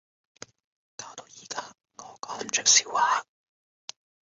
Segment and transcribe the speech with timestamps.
[0.97, 3.23] 搞到而家我講唔出笑話